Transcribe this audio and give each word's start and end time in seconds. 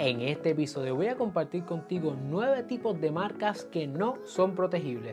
En 0.00 0.22
este 0.22 0.50
episodio 0.50 0.96
voy 0.96 1.06
a 1.06 1.16
compartir 1.16 1.64
contigo 1.64 2.16
nueve 2.20 2.64
tipos 2.64 3.00
de 3.00 3.12
marcas 3.12 3.62
que 3.62 3.86
no 3.86 4.18
son 4.26 4.56
protegibles. 4.56 5.12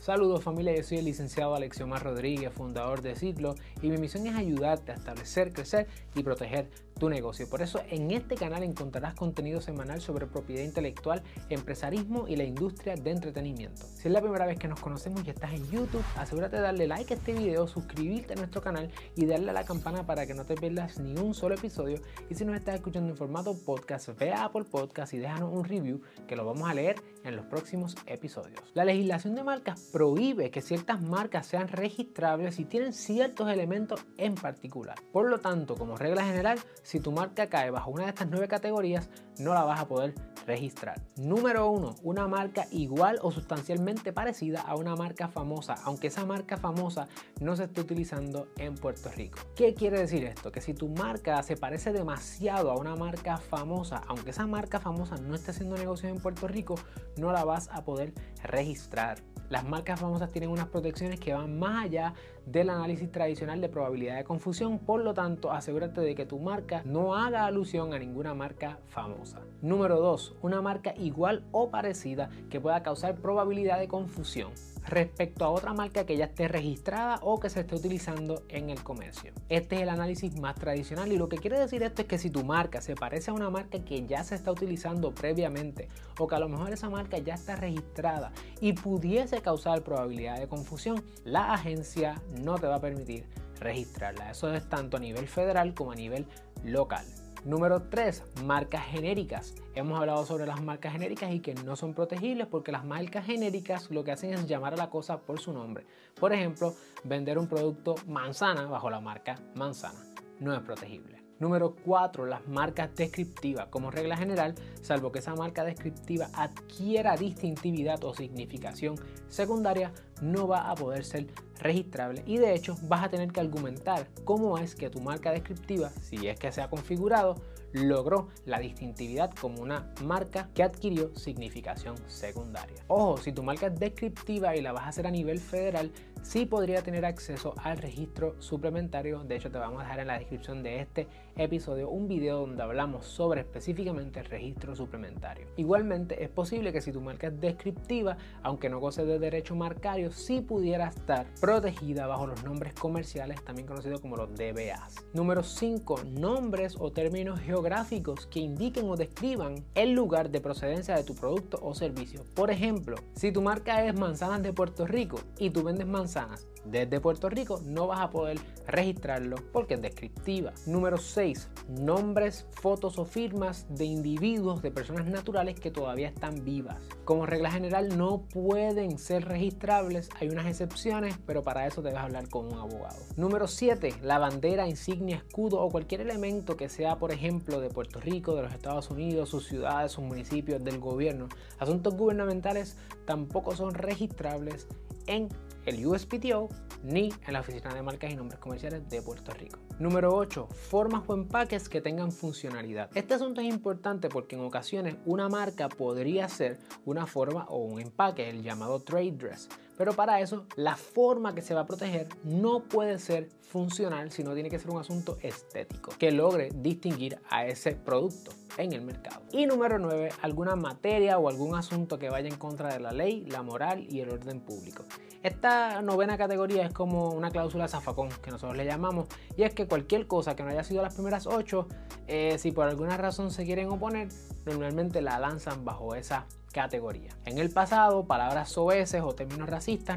Saludos 0.00 0.42
familia, 0.42 0.74
yo 0.74 0.82
soy 0.82 0.98
el 0.98 1.04
licenciado 1.04 1.54
Alexiomar 1.54 2.02
Rodríguez, 2.02 2.54
fundador 2.54 3.02
de 3.02 3.16
Ciclo, 3.16 3.54
y 3.82 3.90
mi 3.90 3.98
misión 3.98 4.26
es 4.26 4.34
ayudarte 4.34 4.92
a 4.92 4.94
establecer, 4.94 5.52
crecer 5.52 5.88
y 6.14 6.22
proteger 6.22 6.70
tu 6.98 7.08
negocio. 7.08 7.48
Por 7.48 7.62
eso 7.62 7.80
en 7.90 8.10
este 8.10 8.34
canal 8.34 8.62
encontrarás 8.62 9.14
contenido 9.14 9.60
semanal 9.60 10.00
sobre 10.00 10.26
propiedad 10.26 10.64
intelectual, 10.64 11.22
empresarismo 11.48 12.26
y 12.28 12.36
la 12.36 12.44
industria 12.44 12.94
de 12.94 13.10
entretenimiento. 13.10 13.86
Si 13.94 14.08
es 14.08 14.12
la 14.12 14.20
primera 14.20 14.46
vez 14.46 14.58
que 14.58 14.68
nos 14.68 14.80
conocemos 14.80 15.22
y 15.26 15.30
estás 15.30 15.52
en 15.52 15.68
YouTube, 15.70 16.04
asegúrate 16.16 16.56
de 16.56 16.62
darle 16.62 16.86
like 16.86 17.12
a 17.12 17.16
este 17.16 17.32
video, 17.32 17.66
suscribirte 17.68 18.32
a 18.32 18.36
nuestro 18.36 18.60
canal 18.60 18.90
y 19.14 19.26
darle 19.26 19.50
a 19.50 19.54
la 19.54 19.64
campana 19.64 20.06
para 20.06 20.26
que 20.26 20.34
no 20.34 20.44
te 20.44 20.54
pierdas 20.54 20.98
ni 20.98 21.18
un 21.18 21.34
solo 21.34 21.54
episodio. 21.54 22.00
Y 22.30 22.34
si 22.34 22.44
nos 22.44 22.56
estás 22.56 22.76
escuchando 22.76 23.10
en 23.10 23.16
formato 23.16 23.56
podcast, 23.64 24.08
ve 24.18 24.32
a 24.32 24.44
Apple 24.44 24.64
Podcast 24.64 25.12
y 25.14 25.18
déjanos 25.18 25.52
un 25.52 25.64
review 25.64 26.00
que 26.26 26.36
lo 26.36 26.44
vamos 26.44 26.68
a 26.68 26.74
leer 26.74 26.96
en 27.24 27.36
los 27.36 27.44
próximos 27.46 27.96
episodios. 28.06 28.60
La 28.74 28.84
legislación 28.84 29.34
de 29.34 29.44
marcas 29.44 29.80
prohíbe 29.92 30.50
que 30.50 30.62
ciertas 30.62 31.00
marcas 31.02 31.46
sean 31.46 31.68
registrables 31.68 32.58
y 32.58 32.64
tienen 32.64 32.92
ciertos 32.92 33.50
elementos 33.50 34.04
en 34.16 34.34
particular. 34.34 34.96
Por 35.12 35.28
lo 35.28 35.40
tanto, 35.40 35.74
como 35.76 35.96
regla 35.96 36.24
general, 36.24 36.58
si 36.86 37.00
tu 37.00 37.10
marca 37.10 37.48
cae 37.48 37.72
bajo 37.72 37.90
una 37.90 38.04
de 38.04 38.10
estas 38.10 38.28
nueve 38.30 38.46
categorías, 38.46 39.10
no 39.40 39.54
la 39.54 39.64
vas 39.64 39.80
a 39.80 39.88
poder 39.88 40.14
registrar. 40.46 41.00
Número 41.16 41.68
uno, 41.68 41.96
una 42.04 42.28
marca 42.28 42.66
igual 42.70 43.18
o 43.22 43.32
sustancialmente 43.32 44.12
parecida 44.12 44.60
a 44.60 44.76
una 44.76 44.94
marca 44.94 45.26
famosa, 45.26 45.74
aunque 45.82 46.06
esa 46.06 46.24
marca 46.24 46.56
famosa 46.56 47.08
no 47.40 47.56
se 47.56 47.64
esté 47.64 47.80
utilizando 47.80 48.46
en 48.56 48.76
Puerto 48.76 49.10
Rico. 49.10 49.40
¿Qué 49.56 49.74
quiere 49.74 49.98
decir 49.98 50.24
esto? 50.26 50.52
Que 50.52 50.60
si 50.60 50.74
tu 50.74 50.88
marca 50.88 51.42
se 51.42 51.56
parece 51.56 51.92
demasiado 51.92 52.70
a 52.70 52.76
una 52.76 52.94
marca 52.94 53.36
famosa, 53.36 54.02
aunque 54.06 54.30
esa 54.30 54.46
marca 54.46 54.78
famosa 54.78 55.16
no 55.16 55.34
esté 55.34 55.50
haciendo 55.50 55.76
negocios 55.76 56.12
en 56.12 56.22
Puerto 56.22 56.46
Rico, 56.46 56.76
no 57.16 57.32
la 57.32 57.44
vas 57.44 57.68
a 57.72 57.84
poder 57.84 58.14
registrar. 58.44 59.18
Las 59.48 59.64
marcas 59.64 60.00
famosas 60.00 60.32
tienen 60.32 60.50
unas 60.50 60.66
protecciones 60.66 61.20
que 61.20 61.32
van 61.32 61.56
más 61.58 61.84
allá 61.84 62.14
del 62.46 62.68
análisis 62.68 63.10
tradicional 63.12 63.60
de 63.60 63.68
probabilidad 63.68 64.16
de 64.16 64.24
confusión, 64.24 64.80
por 64.80 65.02
lo 65.02 65.14
tanto 65.14 65.52
asegúrate 65.52 66.00
de 66.00 66.14
que 66.16 66.26
tu 66.26 66.40
marca 66.40 66.75
no 66.84 67.14
haga 67.14 67.46
alusión 67.46 67.92
a 67.92 67.98
ninguna 67.98 68.34
marca 68.34 68.78
famosa. 68.88 69.40
Número 69.62 70.00
2. 70.00 70.36
Una 70.42 70.62
marca 70.62 70.94
igual 70.96 71.44
o 71.52 71.70
parecida 71.70 72.30
que 72.50 72.60
pueda 72.60 72.82
causar 72.82 73.16
probabilidad 73.16 73.78
de 73.78 73.88
confusión 73.88 74.52
respecto 74.86 75.44
a 75.44 75.50
otra 75.50 75.72
marca 75.72 76.06
que 76.06 76.16
ya 76.16 76.26
esté 76.26 76.48
registrada 76.48 77.18
o 77.22 77.40
que 77.40 77.50
se 77.50 77.60
esté 77.60 77.74
utilizando 77.74 78.42
en 78.48 78.70
el 78.70 78.82
comercio. 78.82 79.32
Este 79.48 79.76
es 79.76 79.82
el 79.82 79.88
análisis 79.88 80.38
más 80.38 80.54
tradicional 80.54 81.12
y 81.12 81.16
lo 81.16 81.28
que 81.28 81.38
quiere 81.38 81.58
decir 81.58 81.82
esto 81.82 82.02
es 82.02 82.08
que 82.08 82.18
si 82.18 82.30
tu 82.30 82.44
marca 82.44 82.80
se 82.80 82.94
parece 82.94 83.30
a 83.30 83.34
una 83.34 83.50
marca 83.50 83.84
que 83.84 84.06
ya 84.06 84.22
se 84.24 84.34
está 84.34 84.52
utilizando 84.52 85.12
previamente 85.12 85.88
o 86.18 86.26
que 86.26 86.34
a 86.34 86.38
lo 86.38 86.48
mejor 86.48 86.72
esa 86.72 86.88
marca 86.88 87.18
ya 87.18 87.34
está 87.34 87.56
registrada 87.56 88.32
y 88.60 88.72
pudiese 88.72 89.42
causar 89.42 89.82
probabilidad 89.82 90.38
de 90.38 90.48
confusión, 90.48 91.02
la 91.24 91.52
agencia 91.52 92.22
no 92.42 92.56
te 92.56 92.66
va 92.66 92.76
a 92.76 92.80
permitir 92.80 93.26
registrarla. 93.60 94.30
Eso 94.30 94.52
es 94.52 94.68
tanto 94.68 94.96
a 94.96 95.00
nivel 95.00 95.28
federal 95.28 95.74
como 95.74 95.92
a 95.92 95.94
nivel 95.94 96.26
local. 96.64 97.06
Número 97.44 97.82
3, 97.82 98.24
marcas 98.44 98.84
genéricas. 98.86 99.54
Hemos 99.76 100.00
hablado 100.00 100.26
sobre 100.26 100.46
las 100.46 100.60
marcas 100.62 100.92
genéricas 100.92 101.32
y 101.32 101.38
que 101.38 101.54
no 101.54 101.76
son 101.76 101.94
protegibles 101.94 102.48
porque 102.48 102.72
las 102.72 102.84
marcas 102.84 103.24
genéricas 103.24 103.88
lo 103.90 104.02
que 104.02 104.10
hacen 104.10 104.34
es 104.34 104.48
llamar 104.48 104.74
a 104.74 104.76
la 104.76 104.90
cosa 104.90 105.18
por 105.18 105.38
su 105.38 105.52
nombre. 105.52 105.86
Por 106.18 106.32
ejemplo, 106.32 106.74
vender 107.04 107.38
un 107.38 107.46
producto 107.46 107.94
manzana 108.08 108.66
bajo 108.66 108.90
la 108.90 109.00
marca 109.00 109.38
manzana. 109.54 110.00
No 110.40 110.54
es 110.54 110.60
protegible. 110.60 111.22
Número 111.38 111.76
4. 111.84 112.26
Las 112.26 112.48
marcas 112.48 112.94
descriptivas. 112.96 113.66
Como 113.68 113.90
regla 113.90 114.16
general, 114.16 114.54
salvo 114.80 115.12
que 115.12 115.18
esa 115.18 115.34
marca 115.34 115.64
descriptiva 115.64 116.28
adquiera 116.32 117.16
distintividad 117.16 118.02
o 118.04 118.14
significación 118.14 118.96
secundaria, 119.28 119.92
no 120.20 120.48
va 120.48 120.70
a 120.70 120.74
poder 120.74 121.04
ser 121.04 121.26
registrable 121.60 122.22
y 122.26 122.38
de 122.38 122.54
hecho 122.54 122.76
vas 122.82 123.04
a 123.04 123.08
tener 123.08 123.32
que 123.32 123.40
argumentar 123.40 124.08
cómo 124.24 124.58
es 124.58 124.74
que 124.74 124.90
tu 124.90 125.00
marca 125.00 125.32
descriptiva, 125.32 125.90
si 125.90 126.28
es 126.28 126.38
que 126.38 126.52
se 126.52 126.62
ha 126.62 126.68
configurado, 126.68 127.36
logró 127.72 128.28
la 128.44 128.58
distintividad 128.58 129.30
como 129.32 129.60
una 129.60 129.92
marca 130.02 130.48
que 130.54 130.62
adquirió 130.62 131.14
significación 131.14 131.96
secundaria. 132.06 132.82
Ojo, 132.88 133.18
si 133.18 133.32
tu 133.32 133.42
marca 133.42 133.66
es 133.66 133.78
descriptiva 133.78 134.56
y 134.56 134.62
la 134.62 134.72
vas 134.72 134.84
a 134.84 134.88
hacer 134.88 135.06
a 135.06 135.10
nivel 135.10 135.38
federal, 135.38 135.90
sí 136.22 136.46
podría 136.46 136.82
tener 136.82 137.04
acceso 137.04 137.54
al 137.62 137.78
registro 137.78 138.34
suplementario. 138.40 139.22
De 139.24 139.36
hecho, 139.36 139.50
te 139.50 139.58
vamos 139.58 139.80
a 139.80 139.84
dejar 139.84 140.00
en 140.00 140.06
la 140.08 140.18
descripción 140.18 140.62
de 140.62 140.80
este 140.80 141.06
episodio 141.36 141.90
un 141.90 142.08
video 142.08 142.40
donde 142.40 142.62
hablamos 142.62 143.06
sobre 143.06 143.42
específicamente 143.42 144.20
el 144.20 144.26
registro 144.26 144.74
suplementario. 144.74 145.46
Igualmente, 145.56 146.22
es 146.22 146.30
posible 146.30 146.72
que 146.72 146.80
si 146.80 146.92
tu 146.92 147.00
marca 147.00 147.28
es 147.28 147.40
descriptiva, 147.40 148.16
aunque 148.42 148.68
no 148.68 148.80
goce 148.80 149.04
de 149.04 149.18
derecho 149.18 149.54
marcario, 149.54 150.10
sí 150.10 150.40
pudiera 150.40 150.88
estar 150.88 151.26
protegida 151.46 152.08
bajo 152.08 152.26
los 152.26 152.42
nombres 152.42 152.74
comerciales, 152.74 153.40
también 153.44 153.68
conocidos 153.68 154.00
como 154.00 154.16
los 154.16 154.34
DBAs. 154.34 154.96
Número 155.12 155.44
5. 155.44 156.00
Nombres 156.06 156.74
o 156.76 156.90
términos 156.90 157.38
geográficos 157.38 158.26
que 158.26 158.40
indiquen 158.40 158.90
o 158.90 158.96
describan 158.96 159.64
el 159.76 159.92
lugar 159.92 160.30
de 160.30 160.40
procedencia 160.40 160.96
de 160.96 161.04
tu 161.04 161.14
producto 161.14 161.60
o 161.62 161.72
servicio. 161.72 162.24
Por 162.34 162.50
ejemplo, 162.50 162.96
si 163.14 163.30
tu 163.30 163.42
marca 163.42 163.84
es 163.86 163.96
manzanas 163.96 164.42
de 164.42 164.52
Puerto 164.52 164.88
Rico 164.88 165.20
y 165.38 165.50
tú 165.50 165.62
vendes 165.62 165.86
manzanas 165.86 166.48
desde 166.70 167.00
Puerto 167.00 167.28
Rico, 167.28 167.60
no 167.64 167.86
vas 167.86 168.00
a 168.00 168.10
poder 168.10 168.38
registrarlo 168.66 169.36
porque 169.52 169.74
es 169.74 169.82
descriptiva. 169.82 170.52
Número 170.66 170.96
6. 170.96 171.48
Nombres, 171.68 172.46
fotos 172.60 172.98
o 172.98 173.04
firmas 173.04 173.66
de 173.70 173.84
individuos, 173.84 174.62
de 174.62 174.70
personas 174.70 175.06
naturales 175.06 175.58
que 175.60 175.70
todavía 175.70 176.08
están 176.08 176.44
vivas. 176.44 176.82
Como 177.04 177.26
regla 177.26 177.50
general 177.50 177.96
no 177.96 178.22
pueden 178.22 178.98
ser 178.98 179.26
registrables, 179.26 180.08
hay 180.20 180.28
unas 180.28 180.46
excepciones, 180.46 181.16
pero 181.24 181.35
para 181.42 181.66
eso 181.66 181.82
debes 181.82 181.98
hablar 181.98 182.28
con 182.28 182.46
un 182.46 182.58
abogado. 182.58 182.96
Número 183.16 183.46
7. 183.46 183.94
La 184.02 184.18
bandera, 184.18 184.68
insignia, 184.68 185.16
escudo 185.16 185.60
o 185.60 185.70
cualquier 185.70 186.00
elemento 186.00 186.56
que 186.56 186.68
sea, 186.68 186.96
por 186.96 187.12
ejemplo, 187.12 187.60
de 187.60 187.70
Puerto 187.70 188.00
Rico, 188.00 188.34
de 188.34 188.42
los 188.42 188.52
Estados 188.52 188.90
Unidos, 188.90 189.28
sus 189.28 189.46
ciudades, 189.46 189.92
sus 189.92 190.04
municipios, 190.04 190.62
del 190.62 190.78
gobierno. 190.78 191.28
Asuntos 191.58 191.94
gubernamentales 191.94 192.76
tampoco 193.04 193.54
son 193.54 193.74
registrables 193.74 194.66
en 195.06 195.28
el 195.66 195.84
USPTO 195.84 196.48
ni 196.84 197.12
en 197.26 197.32
la 197.32 197.40
Oficina 197.40 197.74
de 197.74 197.82
Marcas 197.82 198.10
y 198.10 198.16
Nombres 198.16 198.38
Comerciales 198.38 198.88
de 198.88 199.02
Puerto 199.02 199.32
Rico. 199.32 199.58
Número 199.78 200.14
8. 200.14 200.46
Formas 200.46 201.02
o 201.06 201.14
empaques 201.14 201.68
que 201.68 201.80
tengan 201.80 202.12
funcionalidad. 202.12 202.88
Este 202.94 203.14
asunto 203.14 203.40
es 203.40 203.48
importante 203.48 204.08
porque 204.08 204.36
en 204.36 204.42
ocasiones 204.42 204.96
una 205.04 205.28
marca 205.28 205.68
podría 205.68 206.28
ser 206.28 206.58
una 206.84 207.06
forma 207.06 207.44
o 207.48 207.58
un 207.58 207.80
empaque, 207.80 208.30
el 208.30 208.42
llamado 208.42 208.80
trade 208.80 209.12
dress. 209.12 209.48
Pero 209.76 209.92
para 209.92 210.20
eso, 210.20 210.46
la 210.56 210.76
forma 210.76 211.34
que 211.34 211.42
se 211.42 211.54
va 211.54 211.62
a 211.62 211.66
proteger 211.66 212.08
no 212.24 212.60
puede 212.64 212.98
ser 212.98 213.28
funcional, 213.42 214.10
sino 214.10 214.34
tiene 214.34 214.50
que 214.50 214.58
ser 214.58 214.70
un 214.70 214.80
asunto 214.80 215.16
estético 215.22 215.92
que 215.98 216.10
logre 216.10 216.50
distinguir 216.54 217.18
a 217.30 217.46
ese 217.46 217.72
producto 217.72 218.32
en 218.58 218.72
el 218.72 218.82
mercado. 218.82 219.22
Y 219.32 219.46
número 219.46 219.78
9, 219.78 220.10
alguna 220.22 220.56
materia 220.56 221.18
o 221.18 221.28
algún 221.28 221.54
asunto 221.54 221.98
que 221.98 222.10
vaya 222.10 222.28
en 222.28 222.36
contra 222.36 222.72
de 222.72 222.80
la 222.80 222.92
ley, 222.92 223.24
la 223.26 223.42
moral 223.42 223.86
y 223.88 224.00
el 224.00 224.10
orden 224.10 224.40
público. 224.40 224.84
Esta 225.22 225.82
novena 225.82 226.16
categoría 226.16 226.64
es 226.64 226.72
como 226.72 227.10
una 227.10 227.30
cláusula 227.30 227.66
zafacón 227.66 228.10
que 228.22 228.30
nosotros 228.30 228.56
le 228.56 228.64
llamamos 228.64 229.08
y 229.36 229.42
es 229.42 229.54
que 229.54 229.66
cualquier 229.66 230.06
cosa 230.06 230.36
que 230.36 230.42
no 230.42 230.50
haya 230.50 230.62
sido 230.62 230.82
las 230.82 230.94
primeras 230.94 231.26
8, 231.26 231.66
eh, 232.06 232.36
si 232.38 232.52
por 232.52 232.68
alguna 232.68 232.96
razón 232.96 233.30
se 233.30 233.44
quieren 233.44 233.68
oponer, 233.68 234.08
normalmente 234.44 235.00
la 235.02 235.18
lanzan 235.18 235.64
bajo 235.64 235.94
esa 235.94 236.26
categoría. 236.52 237.10
En 237.24 237.38
el 237.38 237.50
pasado, 237.50 238.06
palabras 238.06 238.50
soeces 238.50 239.02
o 239.02 239.14
términos 239.14 239.48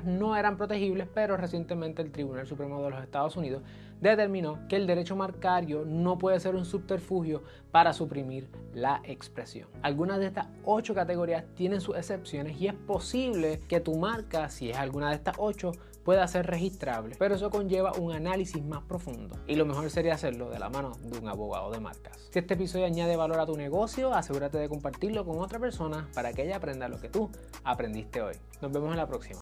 no 0.04 0.36
eran 0.36 0.58
protegibles, 0.58 1.08
pero 1.14 1.38
recientemente 1.38 2.02
el 2.02 2.12
Tribunal 2.12 2.48
Supremo 2.48 2.82
de 2.82 2.90
los 2.90 3.04
Estados 3.04 3.38
Unidos 3.38 3.62
determinó 4.02 4.68
que 4.68 4.78
el 4.78 4.88
derecho 4.88 5.16
marcario 5.16 5.84
no 5.86 6.18
puede 6.18 6.40
ser 6.40 6.56
un 6.56 6.66
subterfugio 6.66 7.44
para 7.72 7.94
suprimir 7.94 8.50
la 8.74 9.02
expresión. 9.04 9.68
Algunas 9.82 10.20
de 10.20 10.28
estas 10.28 10.48
ocho 10.64 10.96
categorías 10.96 11.44
tienen 11.56 11.82
sus 11.82 11.96
excepciones 11.98 12.60
y 12.60 12.68
es 12.68 12.74
posible 12.74 13.60
que 13.68 13.80
tu 13.80 13.96
marca, 13.96 14.50
si 14.50 14.70
es 14.72 14.78
alguna 14.78 15.10
de 15.10 15.16
estas 15.16 15.36
ocho, 15.38 15.74
pueda 16.04 16.28
ser 16.28 16.48
registrable, 16.48 17.16
pero 17.20 17.36
eso 17.36 17.52
conlleva 17.52 17.92
un 17.94 18.12
análisis 18.12 18.64
más 18.64 18.82
profundo 18.84 19.36
y 19.46 19.56
lo 19.56 19.66
mejor 19.66 19.90
sería 19.92 20.16
hacerlo 20.16 20.50
de 20.50 20.58
la 20.58 20.70
mano 20.70 20.94
de 21.04 21.20
un 21.20 21.28
abogado 21.28 21.70
de 21.70 21.80
marcas. 21.80 22.18
Si 22.32 22.40
este 22.40 22.56
episodio 22.56 22.86
añade 22.86 23.16
valor 23.16 23.40
a 23.40 23.46
tu 23.46 23.56
negocio, 23.56 24.14
asegúrate 24.14 24.58
de 24.58 24.70
compartirlo 24.70 25.24
con 25.26 25.38
otra 25.40 25.60
persona 25.60 26.10
para 26.16 26.34
que 26.34 26.46
ella 26.46 26.56
aprenda 26.56 26.88
lo 26.88 27.00
que 27.00 27.10
tú 27.10 27.30
aprendiste 27.64 28.24
hoy. 28.24 28.36
Nos 28.60 28.72
vemos 28.72 28.90
en 28.90 28.98
la 28.98 29.08
próxima. 29.08 29.38